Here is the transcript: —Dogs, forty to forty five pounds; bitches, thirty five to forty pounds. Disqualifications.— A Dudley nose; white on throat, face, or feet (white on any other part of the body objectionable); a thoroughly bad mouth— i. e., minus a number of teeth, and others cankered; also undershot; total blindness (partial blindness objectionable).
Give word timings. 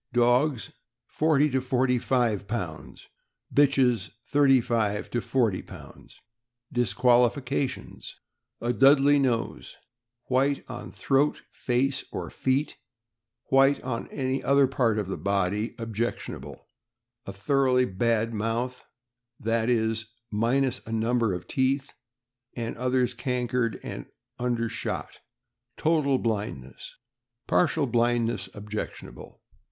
—Dogs, 0.25 0.71
forty 1.05 1.47
to 1.51 1.61
forty 1.61 1.99
five 1.99 2.47
pounds; 2.47 3.05
bitches, 3.53 4.09
thirty 4.25 4.59
five 4.59 5.11
to 5.11 5.21
forty 5.21 5.61
pounds. 5.61 6.19
Disqualifications.— 6.73 8.15
A 8.69 8.73
Dudley 8.73 9.19
nose; 9.19 9.75
white 10.23 10.67
on 10.67 10.89
throat, 10.89 11.43
face, 11.51 12.03
or 12.11 12.31
feet 12.31 12.77
(white 13.51 13.79
on 13.83 14.07
any 14.07 14.43
other 14.43 14.65
part 14.65 14.97
of 14.97 15.07
the 15.07 15.19
body 15.19 15.75
objectionable); 15.77 16.67
a 17.27 17.31
thoroughly 17.31 17.85
bad 17.85 18.33
mouth— 18.33 18.83
i. 19.45 19.67
e., 19.69 19.95
minus 20.31 20.81
a 20.87 20.91
number 20.91 21.31
of 21.31 21.47
teeth, 21.47 21.93
and 22.55 22.75
others 22.75 23.13
cankered; 23.13 23.75
also 23.85 24.05
undershot; 24.39 25.19
total 25.77 26.17
blindness 26.17 26.95
(partial 27.45 27.85
blindness 27.85 28.49
objectionable). 28.55 29.43